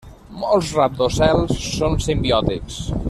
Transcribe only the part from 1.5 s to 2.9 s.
són simbiòtics.